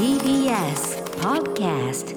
[0.00, 2.16] TBS Podcast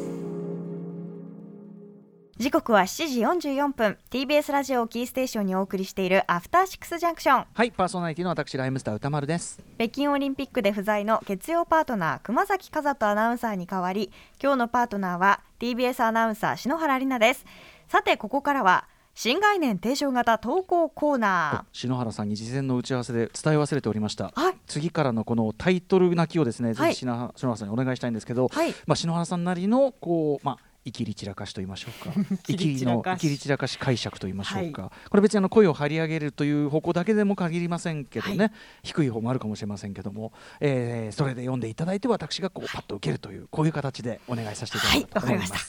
[2.38, 3.98] 時刻は7時44分。
[4.09, 9.61] TBS ラジオをキーステーションにお送りしているアフターシックスジャンクションはいパーソナリティの私ライムスター歌丸です。
[9.77, 17.45] 北京オリンピックで不在の月曜パートナー熊崎和人アナウンサーに代わり今日のパートナーは TBS アナウンサー篠原里奈です。
[17.89, 24.55] さてここからは新概念提唱型投稿コーナ篠原さんに事前の打ち合わせで伝え忘れておりました、はい。
[24.66, 26.75] 次からのこのタイトル泣きをですね、はい。
[26.75, 28.72] ぜひ篠原篠原さんにお願いしたいんですけど、はい。
[28.88, 32.14] まあ、篠原さんなりのこうまあいきり散らかしと言いましょうか。
[32.48, 38.52] いきりのいきり散らかし解釈と言いましょうか、これ別にあの声を張り上げるという方向だけでも限りませんけどね、は
[38.84, 45.59] 低い方もあるかもしれませんけども、えーそれで読んでいただいて私がこうパッと受けるというこういう形でお願いさせていただきたいと思います,、は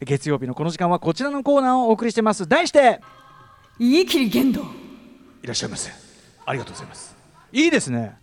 [0.00, 2.48] い月曜日のこの時間はこちらのコーナーをお送りしてます。
[2.48, 3.00] 題してー
[3.78, 4.62] 言い切り言動
[5.42, 5.90] いらっしゃいませ。
[6.44, 7.16] ありがとうございます。
[7.52, 8.16] いいですね。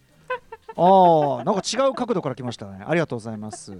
[0.75, 2.83] ああ、なんか違う角度から来ましたね。
[2.87, 3.77] ありがとうございます。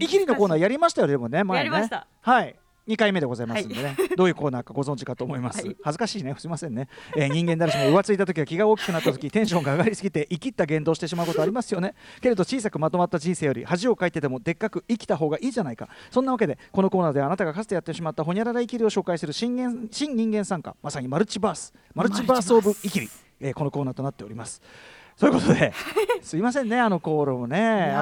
[0.00, 1.90] イキリのコーナーやりましたよでもね前ね。
[2.20, 2.56] はい。
[2.88, 5.76] 2回目でございますんでね、 どういうコーナーかご存知かと思います、はい。
[5.82, 6.34] 恥ずかしいね。
[6.38, 11.94] すみませんね、えー人間誰しも浮ついた時は気が大きくなった時 テンションが上がりすぎて生きった言動してしまうことありますよね。
[12.20, 15.88] けれど小さくまとまった人生より恥をかいてでもでっかく生きた方がいいじゃないか。
[16.10, 20.74] そんなわけでこのコーナーではあなたがかつてやってしまったほにゃらら生きりを紹介する新元新人間参加。
[20.82, 21.72] まさにマルチバース。
[21.94, 23.08] マルチバースオブ生きり、
[23.40, 24.60] えーこのコーナーとなっております
[25.20, 25.72] そういうことで。
[26.22, 27.94] すいませんねあのコールもね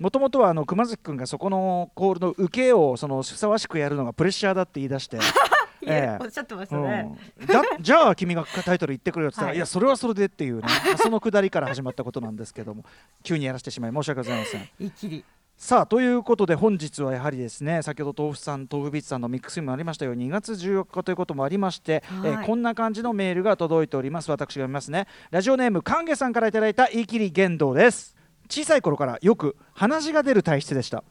[0.00, 5.18] もともとはあの熊崎君がそこのコールの受けをそのふさわしくやるのがプレッシャーだって言い出して。
[5.88, 6.24] ええ。
[6.24, 9.56] おっしゃってましたね、うん、だじゃあ君がタイトル言ってくれよって言ったら、はい。
[9.56, 10.66] い、やそれはそれでっていうね。
[10.96, 12.84] そのくだりから始まったことなんですけども
[13.22, 14.68] 急にやらせてしまい申し訳ございません。
[14.80, 15.24] 言 い切り
[15.56, 22.30] さあということで本日はやはりですね先ほど豆腐さん豆腐ビーツさんのミックスにもありましたように2月14日ということもありまして、はい。
[22.30, 24.30] えーこんな感じのメールが届いております。
[24.30, 25.06] 私が読みますね。
[25.30, 28.14] ラジオネームかんげさんからいただいた言い切り言動です。
[28.48, 31.02] 小さい頃からよく鼻血が出る体質でした。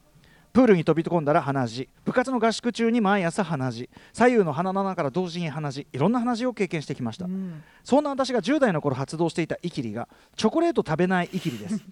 [0.52, 1.88] プールに飛び込んだら鼻血。
[2.04, 3.90] 部活の合宿中に毎朝鼻血。
[4.12, 5.86] 左右の鼻の穴から同時に鼻血。
[5.92, 7.62] いろんな鼻血を経験してきました、うん。
[7.84, 11.82] そんな私が10代の頃発動していたイキリがチョコレート食べないイキリです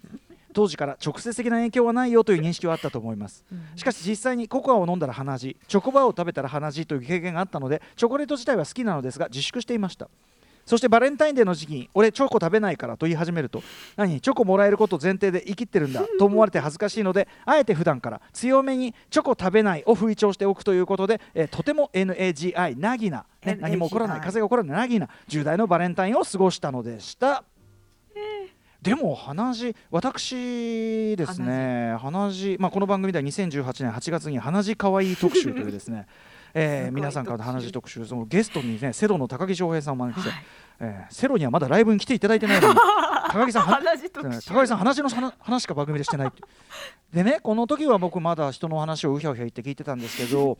[0.55, 3.43] 当時から直接的な影響はないよという認識はあったと思います。
[3.75, 10.09] しかし実際にココアを飲んだら鼻血チョコバーを食べたら鼻血という経験があったのでチョコレート自体は好きなのですが自粛していました。
[10.65, 13.61] そしてバレンタインデーの時期に俺チョコ食べないからと言い始めると
[13.97, 27.43] 何チョコもらえること前提で生きってるんだ と思われて恥ずかしいのであえて普段から強めにチョコ食べないを吹聴しておくということで、えーとても NAGI なぎな、何も起こらない風が起こらないなぎな10代のバレンタインを過ごしたのでした。
[28.85, 36.05] でも鼻血私ですね鼻血まあこの番組では2018年8月に鼻血かわいい特集というですね
[36.53, 40.43] えー皆さんからの鼻血特集そのゲストにねセロの高木翔平さんを招きして、はい。
[40.81, 42.75] えーセロにはまだライブに来ていただいてないのに
[43.31, 44.47] 高木さんは鼻血特集。
[44.53, 46.31] 高木さん話の話話しか番組でしてない
[47.11, 50.57] でねこの時は僕まだ人の話をうひゃうひゃ言って聞いてたんですけど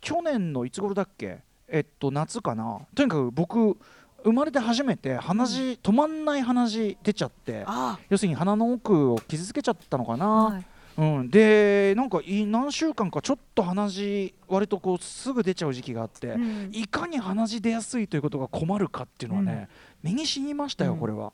[0.00, 1.40] 去年のいつ頃だっけ？
[1.68, 2.78] えっと夏かな。
[2.94, 3.76] とにかく僕
[4.26, 10.66] 生まれて初めて鼻血止まんない鼻血出ちゃってあ要するに鼻の奥を傷つけちゃったのかな、はい。
[10.98, 16.70] うん、でなんかい何週間かちょっと鼻血割とこうすぐ出ちゃう時期があって、うん。
[16.72, 19.68] いかに鼻血出やすいということが困るかっていうのはね、
[20.02, 20.98] 身に染みましたようん。
[20.98, 21.32] これは。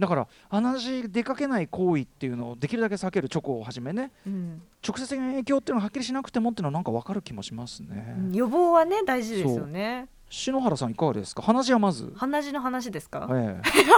[0.00, 4.62] だから鼻血出かけない行為っていうのをできるだけ避けるチョコをはじめねうん。
[4.84, 8.16] 直接的な影響っていうのははっきりしなくてもっていうのはなんか分かる気もしますね。
[8.32, 11.42] 予防はね大事ですよね篠原さんいかがですか？
[11.42, 13.90] 鼻血はまず、鼻血の話ですか、ええ、 鼻血の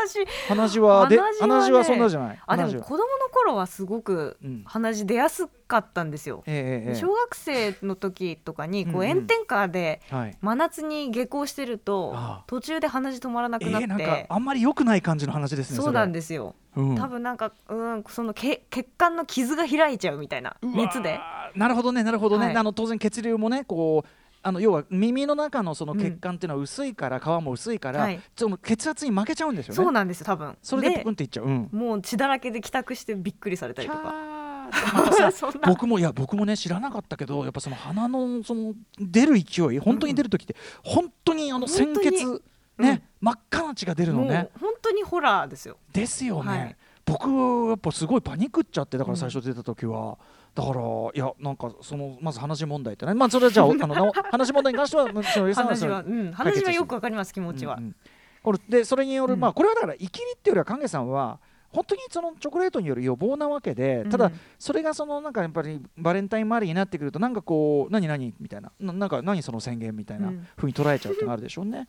[0.00, 0.26] 話。
[0.48, 2.38] 鼻血はで鼻血はそんなじゃない。
[2.46, 4.62] あでも子供の頃はすごくうん。
[4.64, 10.38] 鼻血出やすかったんですよ、ええええ小学生の時とかにこう炎天下ではい。
[10.40, 16.96] 真夏に下校してると途中で鼻血止まらなくなって、ええなんかあんまり良くない感じの話ですねそうなんでですよ、す、うん。
[16.96, 21.20] 多分なんかうんそのけ血管の傷が開いちゃうみたいな熱で。
[21.54, 22.56] なるほどねなるほどね、はい。
[22.56, 24.08] あの当然血流もねこう
[24.42, 28.20] あの要は耳の中のその血管っていうのは薄いから、皮も薄いから、はい。
[28.36, 29.76] その血圧に負けちゃうんですよね。
[29.76, 30.56] そうなんですよ多分。
[30.62, 34.00] それでポクンっていっちゃう、うん、もう血だらけで帰宅してびっくりされたりとか。
[34.00, 35.60] キャーまたさ そんな。
[35.66, 42.42] 僕もいや僕もね知らなかったけどやっぱその鼻のその出る勢い本当に出る時って、本当にあの鮮血
[42.78, 45.78] ね、真っ赤な血が出るのもねう本当にホラーですよ。
[45.92, 46.76] ですよね、はい。
[47.04, 47.28] 僕
[47.68, 50.18] やっぱすごいパニックっちゃってだから最初出た時は、
[50.58, 50.84] だからい
[51.14, 53.14] やなんかそのまず話問題ってね。
[53.14, 57.96] まあそれはじゃあ あのな話問題に関しては むしろさん話は、うん、話はよくわかります気持ちは、うんうん。
[58.42, 59.40] これでそれによる、うん。
[59.40, 61.38] まあこれはだから生きりっていうよりは影さんは
[61.70, 68.72] 本当にそのチョコレートによる予防なわけでただうんそれがそのなんかやっぱりバレンタイン周りになってくるとなんかこう何何みたいな。
[68.80, 70.46] ななんか何その宣言みたいなうん。
[70.56, 71.86] ふうに捉えちゃうってのがあるでしょうね。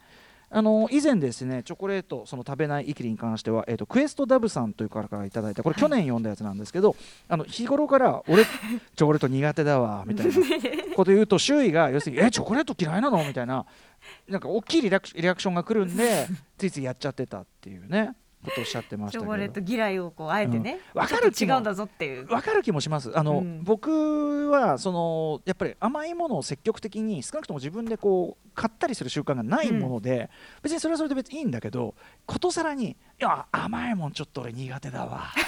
[0.52, 6.98] あの以前ですねチョコレートその食べないイキリに関しては、えーと、クエストダブさんという方からいただいたこれ去年読んだやつなんですけど、はい、
[7.30, 10.34] あの日頃から 俺チョコレート苦手だわみたいな
[10.96, 13.24] こと言うと周囲が要するにえチョコレート嫌いなの？
[13.26, 13.66] みたいな
[14.28, 18.16] なんか大きいリアクションが来るんで ついついやっちゃってたっていうね。
[18.44, 22.26] ことおっしゃってましたチョコレート嫌いをこうあえてね、うん、分かる違うんだぞっていう。
[22.26, 23.18] 分かる気もします。
[23.18, 30.28] あの、うん、僕はそのやっぱり甘いものを積極的に少なくとも自分でこう買ったりする習慣がないもので、うん、
[30.64, 31.96] 別にそれはそれで別にいいんだけど
[32.26, 35.32] ことさらにいや甘いもんちょっと俺苦手だわ。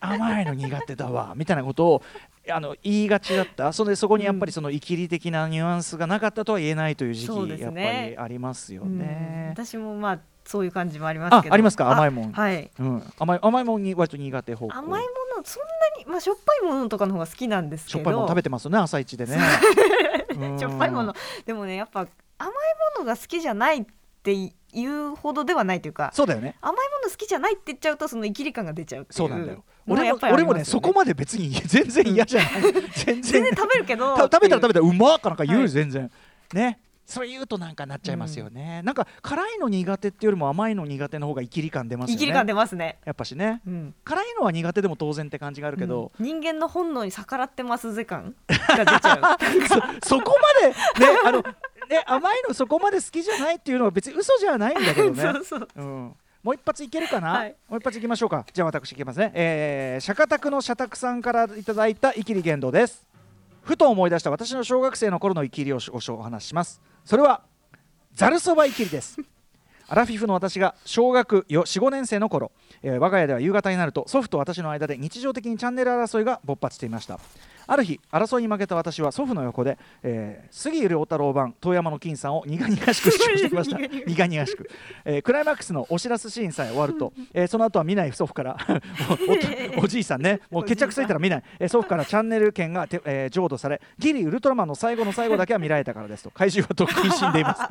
[0.00, 1.32] 甘いの苦手だわ。
[1.34, 2.02] みたいなことを
[2.50, 3.72] あの言いがちだった。
[3.72, 9.48] それでそこにやっぱりそのいきり的なニュアンスがなかったとは言えないという時期、ね、やっぱりありますよね。
[9.52, 11.54] 私もまあそういう感じもありますけど。
[11.54, 11.90] ありますか？
[11.90, 12.32] 甘いもん。
[12.32, 14.74] はい、うん、甘い甘いもんに割と苦手方向。
[14.74, 14.96] 甘いも
[15.36, 15.68] のそんな
[15.98, 17.98] にまあしょっぱいものとかの方が好きなんですけど。
[17.98, 19.38] しょっぱいもの食べてますね朝一でね。
[20.58, 21.14] しょっぱいもの
[21.46, 22.00] でもねやっぱ
[22.38, 22.52] 甘い
[22.98, 23.84] ものが好きじゃないっ
[24.22, 24.34] て
[24.72, 26.56] 言うほどではないというかそうだよね。
[26.60, 29.64] 甘いもの好きじゃないって言っちゃうとそのイキリ感が出ちゃうそうなんだよ。
[29.86, 32.52] 俺も俺もねそこまで別に全然嫌じゃない、
[32.94, 33.44] 全然。
[33.54, 34.16] 食べるけど。
[34.16, 34.92] 食べたら食べたらう。
[34.94, 36.10] まっかなんか言う、はい、全然。
[36.54, 42.16] ねそれ言うとなんかなっちゃいますよね、うん、なんか辛いの苦手っていうよりも甘いの苦手の方がイキリ感出ますよね。
[42.16, 42.98] イキリ感出ますね。
[43.04, 49.20] やっぱしね、うん、辛いのは苦手でも当然って感じがあるけど、うん、人間の本能に逆らってますぜ感が出ちゃう。
[50.06, 55.22] そこまでねあのね甘いのそこまで好きじゃないっていうのは別に嘘じゃないんだけどね。
[55.22, 56.14] そうそう、うん。
[56.42, 58.44] もう一発いけるかな、はい、もう一発いきましょうか。
[58.52, 63.14] じゃあ私いきますね、えー、釈迦宅の社宅さんからいただいたイキリ言動です。
[63.64, 67.42] ふと思い出した私の小学生の頃のイキリをお話ししますそれは
[68.14, 69.18] ざるそばいきりです。
[69.86, 72.52] アラフィフの私が小学45年生の頃、
[72.82, 77.20] えー、我が家では夕方になると祖父と私の間で日常的にチャンネル争いが勃発していました。
[77.66, 83.78] ある日争いに負けた私は祖父の横で、えー、杉良太郎版遠山の金さんを苦々しく視聴してきました。
[84.06, 84.68] 苦々しく、
[85.04, 88.56] えー、クライマックスのお知らせシーンさえ終わると、えー、その後は見ない祖父から
[89.78, 97.62] おじいさんねもう決着ついたら見ない、えー、祖父からチャンネル権がて、えー、譲渡されギリウルトラマンの最後の最後だけは見られたからですと怪獣はとっくに死んでいます。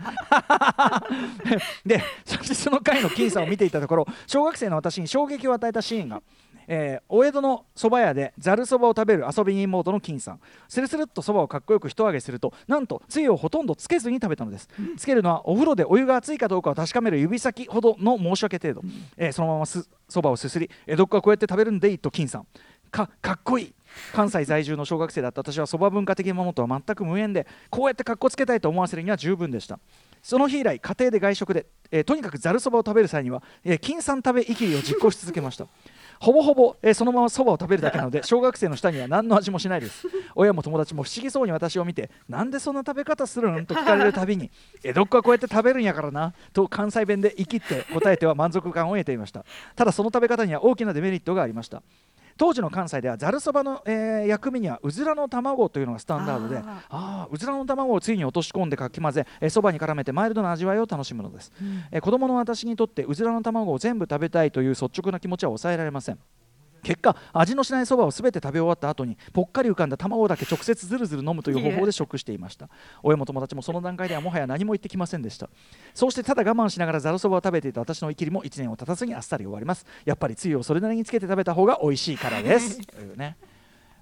[1.86, 6.22] でそしてその回の金さんを見ていたところ小学生の私に衝撃を与えたシーンが
[6.68, 10.40] えー、お江戸の蕎麦屋でざるそばを食べる遊び人妹の金さん。
[10.68, 14.70] スルスルっとそばをかっこよく一揚げするとなんとつゆをほとんどつけずに食べたのです。
[14.98, 18.82] つけるのはお風呂でお湯が熱いかどうかを確かめる指先ほどの申し訳程度、
[19.18, 22.48] えー、そのまますそばをすすり江戸っ子はこうやって食べるんでいいと金さん。
[22.92, 23.74] かかっこいい。
[24.14, 29.80] 関西在住の小学生だった私はそば文化的なものとは全く無縁でこうやってかっこつけたいと思わせるには十分でした。
[30.24, 35.68] その日以来家庭で外食で、えー、とにかくざるそばを食べる際には、えー、金さん食べいきりを実行し続けました
[36.20, 40.08] ほぼほぼ、えー、そのままそばを食べるだけなので 小学生の舌には何の味もしないです。
[40.36, 44.50] 親も友達も不思議そうに私を見てなんでそんな食べ方するのと聞かれるたびに
[44.84, 49.46] 江戸っ子はこうやって食べるんやからなと関西弁で生きって答えては満足感を得ていました。
[49.76, 51.82] ただその食べ方には大きなデメリットがありました
[52.38, 66.20] 当時の関西ではざるそばの、えー、薬味にはうずらの卵というのがスタンダードであうずらの卵をついに落とし込んでかき混ぜそば、えー、に絡めてマイルドな味わいを楽しむのです、うん、えー、子供の私にとってうずらの卵を全部食べたいという率直な気持ちは抑えられません
[66.84, 72.70] 結果味のしないそばを全て食べ終わった後にぽっかり浮かんだ卵だけ直接ずるずる飲むという方法で食していました。
[73.02, 75.50] 親も友達もその段階ではもはや何も言ってきませんでした。
[75.94, 79.86] そうしてただ我慢しながらざるそばを食べていた私の生きりも1年を経たずにあっさり終わります。
[80.06, 82.86] やっぱりつゆをそれなりにつけて食べた方が美味しいからです。
[82.86, 83.38] と いうね。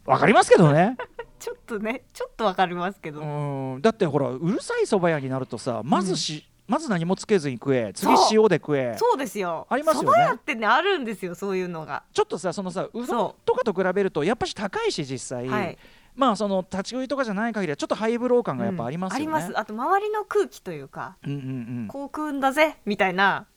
[0.05, 0.97] わかりますけどね。
[1.39, 3.21] ちょっとねちょっとわかりますけど。
[3.21, 3.81] うん。
[3.81, 8.95] だってほらうるさいそば屋になるとさまずし、まず何もつけずに食え次塩で食え。
[8.97, 9.67] そうですよ。
[9.69, 10.07] ありますよね。
[10.07, 12.03] 蕎麦屋ってねあるんですよそういうのが。
[12.13, 12.89] ちょっとさそのさう。
[12.93, 13.05] どん
[13.45, 15.77] とかと比べるとやっぱし高いし実際、はい、
[16.15, 19.59] まあその立ち食いとかじゃない限りはちょっとハイブロー感がやっぱありますよね、うん、あります。
[19.59, 21.41] あと周りの空気というか、うんうんう
[21.83, 23.47] ん、こう食うんだぜみたいな。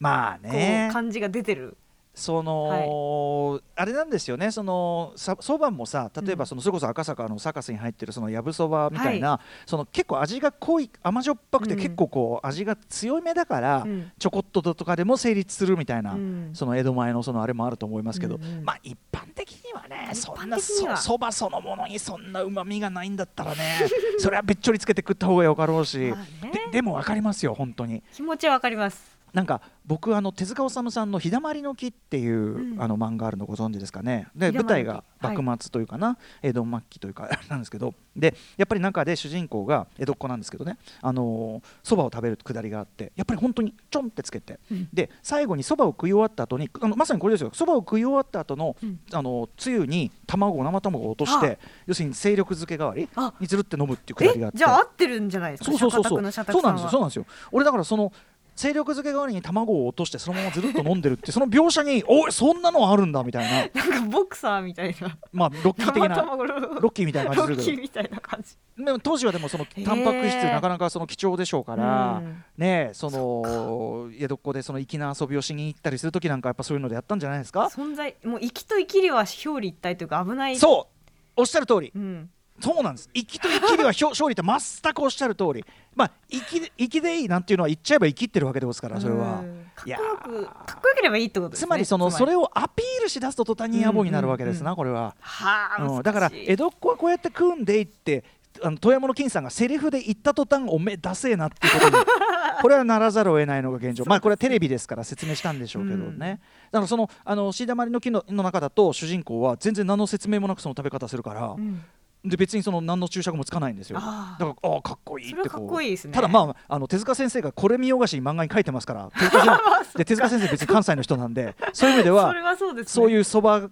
[0.00, 0.90] まあね。
[0.92, 1.76] 感じが出てる
[2.16, 4.50] その、はい、あれなんですよね。
[4.50, 23.80] そのそばもさ例えばそのそれこそ赤坂のサカスに入ってるそのやぶそばみたいな、はい、その結構味が濃い甘じょっぱくて結構こう味が強めだから、うん、ちょこっととかでも成立するみたいな、うん、その江戸前のそのあれもあると思いますけど、うんうん、まあ一般的にはねそんなそばそのものにそんなうまみがないんだったらね
[24.18, 28.02] それはべっちょりつけて食った方がよかろうし、まあね、ででも分かりますよ本当に。
[28.14, 32.82] 気持ちは分かりますなんか僕あの手塚治虫さんの「日だまりの木」っていう、うん。
[32.82, 34.28] あの漫画あるのご存知ですかね。
[34.34, 37.92] で舞台が幕末というかな、江戸末期というか なんですけど。
[38.16, 40.78] でやっぱり中で主人公が江戸っ子なんですけどね。
[41.02, 44.88] あのそばを食べるくだりがあってやっぱり本当にちょんってつけて、うん。
[44.90, 47.50] で最後にそばを食い終わった後にあのまさにこれですよ。
[47.52, 49.00] そばを食い終わった後の、うん。
[49.12, 53.34] あのつゆに卵生卵を落として要するに精力漬け代わりあ。
[53.38, 54.56] にずるって飲むっていうくだりがあって。
[54.56, 54.58] え？
[54.60, 55.72] じゃあ合ってるんじゃないですか？
[55.72, 56.10] そうそうそうそう。
[56.10, 56.90] そうなんですよ。
[56.90, 57.26] そううなんですよ。
[57.52, 58.12] 俺だからその
[58.56, 63.82] 精力漬け代わりに卵を落としてそのままずるっと飲んでるってその描写においそんなのあるんだみたいな。
[63.82, 65.16] なんかボクサーみたいな。
[65.32, 68.56] まあロッキー的なロッキーみたいな感じするけロッキーみたいな感じ。
[68.78, 72.44] どでも当時はでもそのタンパク質なかなかその貴重でしょうから、うん。
[72.56, 77.66] ねえその江戸っ子でその粋な遊びをしに行ったりする時なんかやっぱそういうのでやったんじゃないですか？
[77.66, 80.56] 存在もう生きと生きりは表裏一体というか危ない。
[80.56, 81.10] そう。
[81.36, 81.92] おっしゃる通り。
[81.94, 83.10] うんそうなんです。
[83.14, 85.64] 生きと生きりは 勝利って全くおっしゃる通り。
[85.94, 89.40] まあ生きで生きでいいなんていうのは言っちゃえば生きってるわけですからそれは。
[89.40, 91.66] うんかっいやこよくかっこよければいいってことですね。
[91.66, 96.02] つまりそのそれをアピールしだすと途端に野暮になるわけですな、うんこれは、はあ、うん、難しい。
[96.04, 98.24] だから江戸っ子はこうやって組んでいって
[98.62, 102.04] あの遠山の金さんがセリフで言った途端おめえダセえなっていうことに
[102.62, 104.04] これはならざるを得ないのが現状。
[104.06, 111.82] まあこれはテレビですから説明したんでしょうけどね、だからそのあのシーダマリの木のの中だと主人公は全然何の説明もなくその食べ方するから、うん
[112.26, 119.10] で別にその何の注釈もつかないんですよあだからああかっこいいってこうそれはかっこいいですねただまああの手塚先生がこれ見よがしに漫画に書いてますから
[119.96, 123.68] で手塚先生別に関西の人なんで そういう意味ではそれはそうですねそういうそば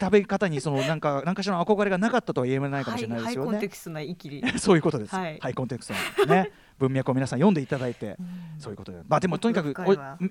[0.00, 3.68] 食べ方にそのなんか何かしらの憧れがなかったとは言えないかもしれないですよねハイハイコンテ。
[3.68, 5.14] クストなイキリ そういうことです。
[5.14, 8.16] はいハイコンテクストのね文脈を皆さん読んでいただいて、
[8.58, 8.98] そういうことで。
[9.06, 9.74] まあでもとにかく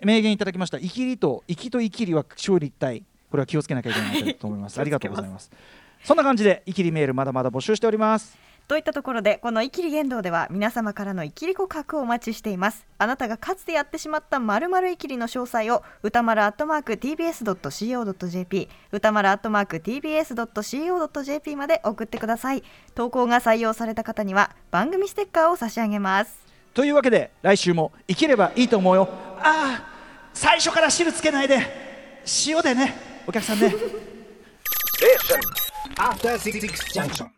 [0.02, 0.78] 名言いただきました。
[0.78, 3.04] 生きりと生きと生きりは勝利一体。
[3.34, 4.80] これは気をつけなきゃいけないと思います。
[4.80, 5.50] ありがとうございます。
[6.04, 8.38] そんな感じで生きりメールまだまだ募集しております。
[8.68, 22.64] といったところでこの「イキリ言動」では皆様からのイキリ告白をお待ちしていますあなたがかつてやってしまったまるまるイキリの詳細を歌丸アットマーク tbs.co.jp 歌丸アットマーク tbs.co.jp まで送ってください
[22.96, 26.44] 投稿が採用された方には番組ステッカーを差し上げます
[26.74, 29.08] というわけで来週も生きればいいと思うよ。
[29.40, 29.94] ああ
[30.34, 31.60] 最初から汁つけないで
[32.48, 32.96] 塩でね
[33.28, 33.76] お客さんね。
[35.98, 37.30] After Six Junction.